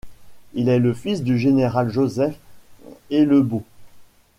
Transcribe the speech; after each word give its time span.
Il 0.55 0.67
est 0.67 0.79
le 0.79 0.95
fils 0.95 1.21
du 1.21 1.37
général 1.37 1.91
Joseph 1.91 2.33
Hellebaut. 3.11 3.63